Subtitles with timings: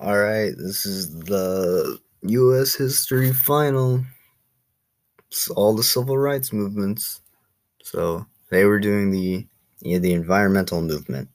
[0.00, 2.74] All right, this is the U.S.
[2.74, 4.04] history final.
[5.26, 7.20] It's all the civil rights movements.
[7.82, 9.46] So they were doing the
[9.82, 11.28] the environmental movement.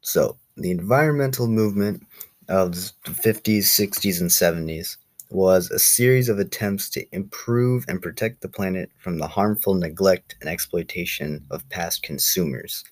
[0.00, 2.06] So the environmental movement
[2.48, 4.96] of the 50s, 60s, and 70s
[5.30, 10.36] was a series of attempts to improve and protect the planet from the harmful neglect
[10.40, 12.84] and exploitation of past consumers.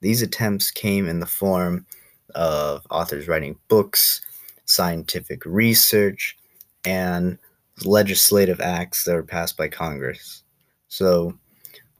[0.00, 1.86] These attempts came in the form
[2.34, 4.20] of authors writing books,
[4.64, 6.36] scientific research,
[6.84, 7.38] and
[7.84, 10.42] legislative acts that were passed by Congress.
[10.88, 11.38] So,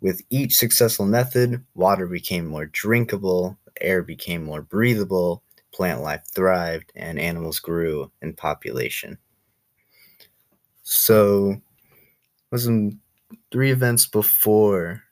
[0.01, 6.93] with each successful method, water became more drinkable, air became more breathable, plant life thrived,
[6.95, 9.19] and animals grew in population.
[10.83, 11.61] So,
[12.51, 13.01] was some
[13.51, 15.03] three events before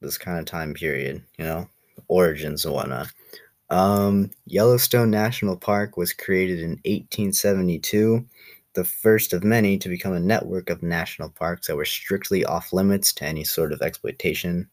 [0.00, 1.68] this kind of time period, you know,
[2.08, 3.08] origins and whatnot.
[3.70, 8.24] Um, Yellowstone National Park was created in 1872,
[8.74, 12.72] the first of many to become a network of national parks that were strictly off
[12.72, 14.68] limits to any sort of exploitation.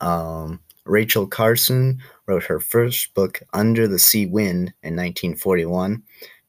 [0.00, 6.02] Um, Rachel Carson wrote her first book, Under the Sea Wind, in 1941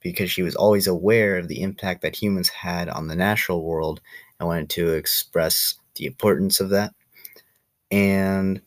[0.04, 4.02] because she was always aware of the impact that humans had on the natural world
[4.40, 6.94] and wanted to express the importance of that.
[7.90, 8.62] And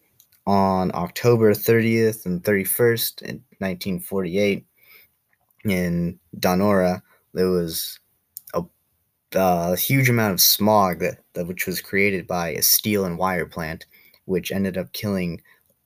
[0.47, 4.65] on October 30th and 31st in 1948
[5.65, 7.03] in Donora,
[7.35, 7.99] there was
[9.35, 13.47] a, huge amount of smog that, that, which was created by a steel and wire
[13.47, 13.85] plant,
[14.25, 15.43] which ended up killing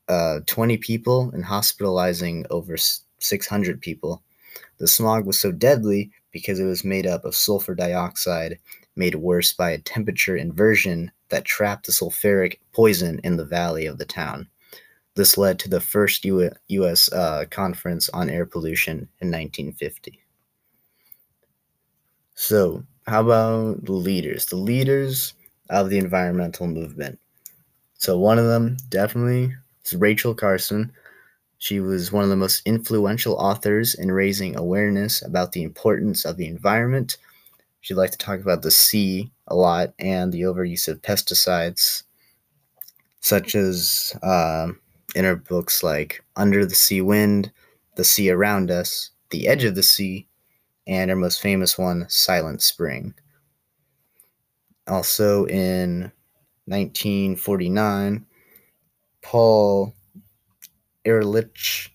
[0.09, 2.77] uh, 20 people and hospitalizing over
[3.19, 4.23] 600 people.
[4.79, 8.59] The smog was so deadly because it was made up of sulfur dioxide,
[8.97, 13.99] made worse by a temperature inversion that trapped the sulfuric poison in the valley of
[13.99, 14.49] the town.
[15.15, 17.13] This led to the first U- U.S.
[17.13, 20.21] Uh, conference on air pollution in 1950.
[22.35, 24.47] So, how about the leaders?
[24.47, 25.35] The leaders
[25.69, 27.19] of the environmental movement.
[27.95, 29.55] So, one of them definitely
[29.85, 30.93] is Rachel Carson,
[31.61, 36.39] she was one of the most influential authors in raising awareness about the importance of
[36.39, 37.19] the environment.
[37.81, 42.05] She liked to talk about the sea a lot and the overuse of pesticides,
[43.21, 44.69] such as uh,
[45.15, 47.51] in her books like Under the Sea Wind,
[47.97, 50.27] The Sea Around Us, The Edge of the Sea,
[50.87, 53.15] and her most famous one, Silent Spring.
[54.87, 56.13] Also in
[56.67, 58.27] 1949,
[59.23, 59.95] Paul
[61.05, 61.95] Ehrlich,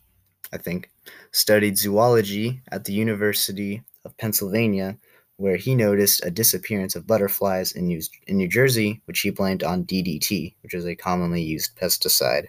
[0.52, 0.90] I think,
[1.32, 4.98] studied zoology at the University of Pennsylvania,
[5.38, 9.64] where he noticed a disappearance of butterflies in New, in New Jersey, which he blamed
[9.64, 12.46] on DDT, which is a commonly used pesticide.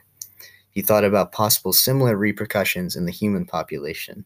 [0.70, 4.24] He thought about possible similar repercussions in the human population.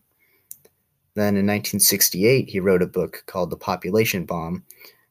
[1.15, 4.65] Then in 1968, he wrote a book called The Population Bomb,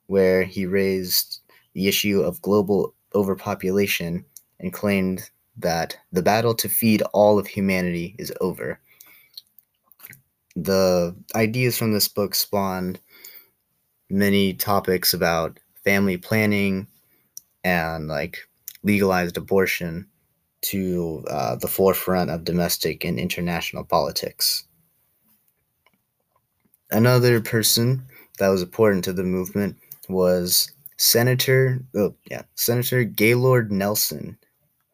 [0.07, 1.39] where he raised
[1.73, 4.25] the issue of global overpopulation
[4.59, 8.79] and claimed that the battle to feed all of humanity is over.
[10.55, 12.99] The ideas from this book spawned
[14.09, 16.87] many topics about family planning
[17.63, 18.39] and like
[18.83, 20.07] legalized abortion
[20.61, 24.65] to uh, the forefront of domestic and international politics.
[26.91, 28.03] Another person
[28.39, 29.77] that was important to the movement
[30.07, 34.37] was Senator, oh yeah, Senator Gaylord Nelson,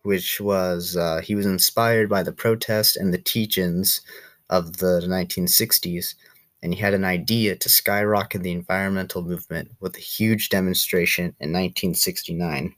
[0.04, 4.02] which was uh, he was inspired by the protest and the teach-ins
[4.50, 6.14] of the 1960s,
[6.66, 11.54] and he had an idea to skyrocket the environmental movement with a huge demonstration in
[11.54, 12.74] 1969.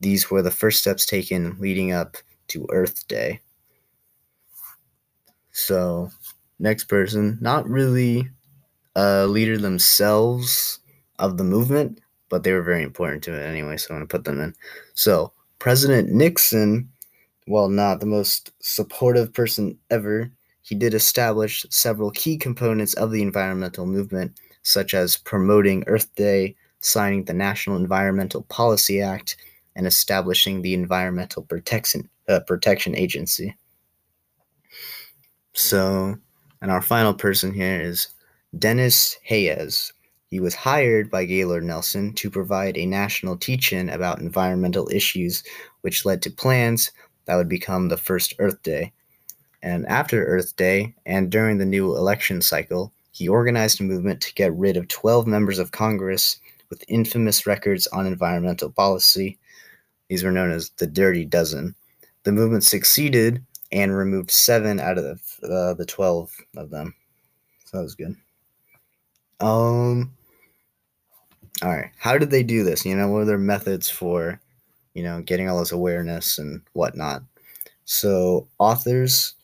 [0.00, 2.18] These were the first steps taken leading up
[2.48, 3.40] to Earth Day.
[5.52, 6.10] So,
[6.58, 8.28] next person, not really
[8.96, 10.80] a leader themselves
[11.18, 14.14] of the movement, but they were very important to it anyway, so I'm going to
[14.14, 14.54] put them in.
[14.92, 16.90] So, President Nixon,
[17.46, 20.30] while not the most supportive person ever,
[20.64, 26.56] he did establish several key components of the environmental movement, such as promoting Earth Day,
[26.80, 29.36] signing the National Environmental Policy Act,
[29.76, 33.54] and establishing the Environmental Protection, uh, Protection Agency.
[35.52, 36.16] So,
[36.62, 38.08] and our final person here is
[38.58, 39.92] Denis Hayes.
[40.28, 45.44] He was hired by Gaylord Nelson to provide a national teach in about environmental issues,
[45.82, 46.90] which led to plans
[47.26, 48.94] that would become the first Earth Day.
[49.64, 54.34] And after Earth Day, and during the new election cycle, he organized a movement to
[54.34, 56.38] get rid of 12 members of Congress
[56.68, 59.38] with infamous records on environmental policy.
[60.08, 61.74] These were known as the Dirty Dozen.
[62.24, 65.04] The movement succeeded, and removed seven out of
[65.40, 66.94] the, uh, the 12 of them.
[67.64, 68.14] So that was good.
[69.40, 70.12] Um,
[71.62, 71.90] all right.
[71.98, 72.84] How did they do this?
[72.84, 74.40] You know, what are their methods for,
[74.92, 77.22] you know, getting all this awareness and whatnot?
[77.84, 79.34] So authors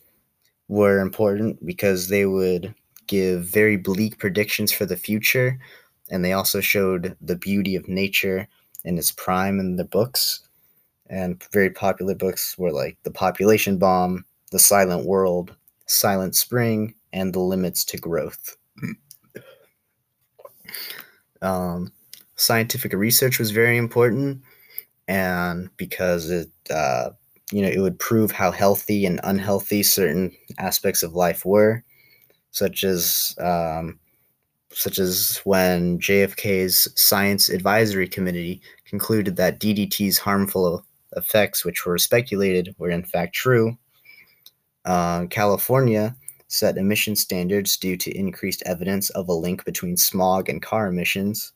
[0.71, 2.73] were important because they would
[3.09, 5.59] give very bleak predictions for the future,
[6.11, 8.47] and they also showed the beauty of nature
[8.85, 10.41] in its prime in the books.
[11.09, 15.57] And very popular books were like The Population Bomb, The Silent World,
[15.87, 18.57] Silent Spring, and The Limits to Growth.
[21.43, 21.91] Um,
[22.37, 24.43] scientific research was very important,
[25.09, 27.13] and because it, uh,
[27.51, 31.83] you know, it would prove how healthy and unhealthy certain aspects of life were,
[32.51, 33.99] such as um,
[34.73, 40.85] such as when JFK's Science Advisory Committee concluded that DDT's harmful
[41.17, 43.77] effects, which were speculated, were in fact true.
[44.85, 46.15] Uh, California
[46.47, 51.53] set emission standards due to increased evidence of a link between smog and car emissions.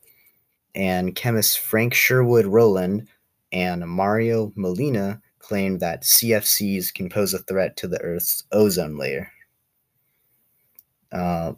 [0.74, 3.08] And chemists Frank Sherwood Rowland
[3.52, 9.30] and Mario Molina claimed that CFCs can pose a threat to the Earth's ozone layer.
[11.12, 11.52] Uh,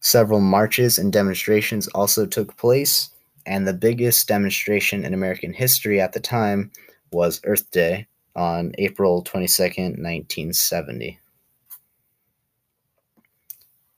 [0.00, 3.10] several marches and demonstrations also took place,
[3.46, 6.72] and the biggest demonstration in American history at the time
[7.12, 11.20] was Earth Day on April 22nd, 1970.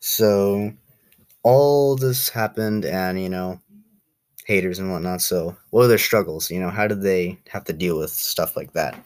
[0.01, 0.71] So,
[1.43, 3.59] all this happened, and you know,
[4.45, 5.21] haters and whatnot.
[5.21, 6.51] So, what are their struggles?
[6.51, 9.03] You know, how did they have to deal with stuff like that?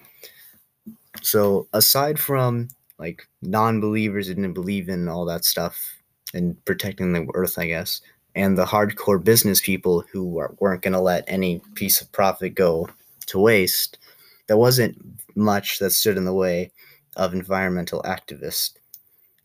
[1.23, 2.69] So, aside from
[2.99, 5.95] like non believers didn't believe in all that stuff
[6.35, 8.01] and protecting the earth, I guess,
[8.35, 12.89] and the hardcore business people who weren't going to let any piece of profit go
[13.27, 13.99] to waste,
[14.47, 14.97] there wasn't
[15.37, 16.71] much that stood in the way
[17.17, 18.75] of environmental activists.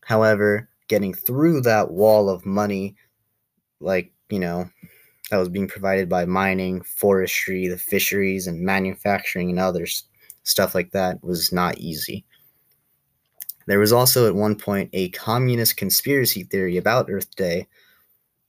[0.06, 2.96] However, getting through that wall of money,
[3.80, 4.70] like, you know,
[5.34, 10.04] that was being provided by mining, forestry, the fisheries, and manufacturing and others,
[10.44, 12.24] stuff like that, was not easy.
[13.66, 17.68] There was also at one point a communist conspiracy theory about Earth Day,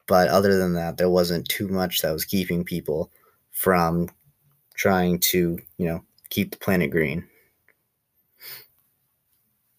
[0.07, 3.11] but other than that, there wasn't too much that was keeping people
[3.51, 4.11] from
[4.75, 7.27] trying to, you know, keep the planet green.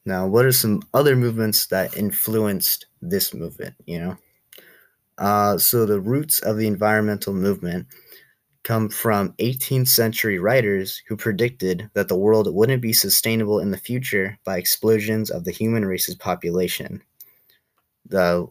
[0.06, 4.18] Now, what are some other movements that influenced this movement, you know?
[5.18, 7.88] Uh, so, the roots of the environmental movement
[8.64, 13.78] come from 18th century writers who predicted that the world wouldn't be sustainable in the
[13.78, 17.02] future by explosions of the human race's population.
[18.08, 18.48] The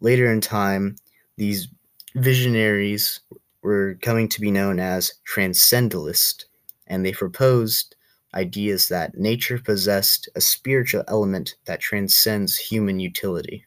[0.00, 0.96] later in time,
[1.36, 1.68] these
[2.14, 3.20] visionaries
[3.62, 6.44] were coming to be known as transcendentalists,
[6.86, 7.96] and they proposed
[8.34, 13.64] ideas that nature possessed a spiritual element that transcends human utility.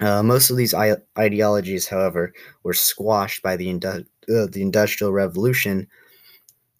[0.00, 5.12] Uh, most of these I- ideologies, however, were squashed by the, indu- uh, the Industrial
[5.12, 5.86] Revolution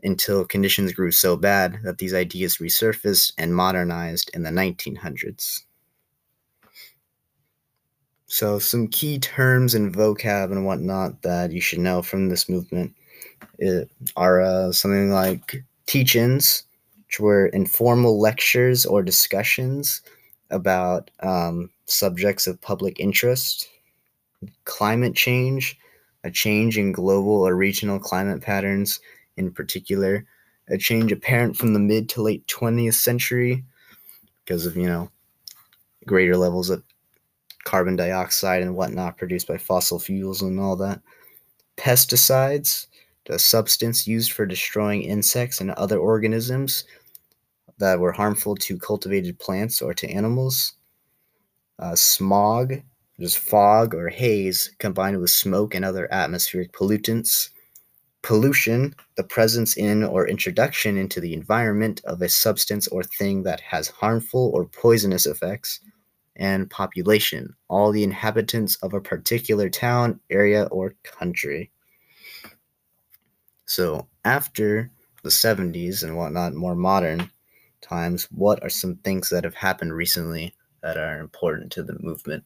[0.02, 5.60] until conditions grew so bad that these ideas resurfaced and modernized in the 1900s.
[8.26, 12.94] So, some key terms and vocab and whatnot that you should know from this movement
[13.64, 13.84] uh,
[14.16, 16.62] are uh, something like teach-ins,
[17.06, 20.00] which were informal lectures or discussions
[20.52, 23.68] about um, subjects of public interest,
[24.64, 25.78] climate change,
[26.24, 29.00] a change in global or regional climate patterns
[29.36, 30.24] in particular,
[30.68, 33.64] a change apparent from the mid to late 20th century
[34.44, 35.10] because of, you know,
[36.06, 36.82] greater levels of
[37.64, 41.00] carbon dioxide and whatnot produced by fossil fuels and all that.
[41.76, 42.86] Pesticides,
[43.28, 46.84] a substance used for destroying insects and other organisms
[47.82, 50.74] that were harmful to cultivated plants or to animals.
[51.80, 52.80] Uh, smog,
[53.18, 57.48] just fog or haze combined with smoke and other atmospheric pollutants.
[58.22, 63.58] Pollution, the presence in or introduction into the environment of a substance or thing that
[63.58, 65.80] has harmful or poisonous effects.
[66.36, 71.72] And population, all the inhabitants of a particular town, area, or country.
[73.66, 74.92] So after
[75.24, 77.28] the 70s and whatnot, more modern
[77.82, 82.44] times, what are some things that have happened recently that are important to the movement?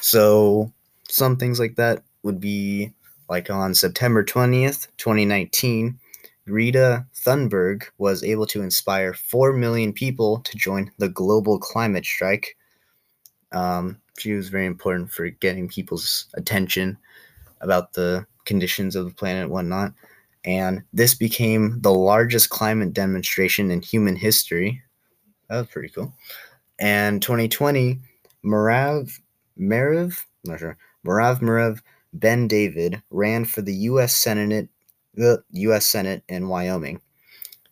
[0.00, 0.72] So
[1.08, 2.92] some things like that would be
[3.28, 5.98] like on September 20th, 2019,
[6.46, 12.56] Greta Thunberg was able to inspire 4 million people to join the global climate strike.
[13.52, 16.98] Um, she was very important for getting people's attention
[17.60, 19.94] about the conditions of the planet and whatnot
[20.44, 24.82] and this became the largest climate demonstration in human history.
[25.48, 26.12] That was pretty cool.
[26.78, 28.00] And 2020,
[28.44, 29.18] Marav
[29.58, 30.76] Marav, not sure.
[31.06, 31.80] Marav Marav
[32.12, 34.14] Ben David ran for the U.S.
[34.14, 34.68] Senate,
[35.14, 35.86] the U.S.
[35.86, 37.00] Senate in Wyoming.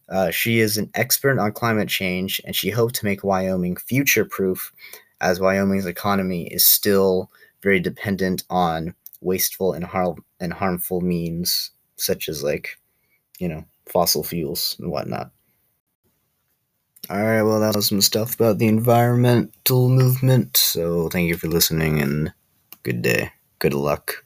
[0.09, 4.73] Uh, she is an expert on climate change, and she hoped to make Wyoming future-proof,
[5.21, 7.31] as Wyoming's economy is still
[7.63, 11.71] very dependent on wasteful and, har- and harmful means,
[12.03, 12.79] such as like,
[13.39, 15.33] you know, fossil fuels and whatnot.
[17.11, 20.57] All right, well, that was some stuff about the environmental movement.
[20.57, 22.33] So, thank you for listening and
[22.85, 23.33] good day.
[23.59, 24.25] Good luck.